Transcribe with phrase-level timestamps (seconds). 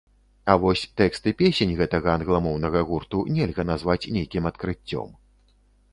[0.53, 5.09] А вось тэксты песень гэтага англамоўнага гурту нельга назваць нейкім адкрыццём.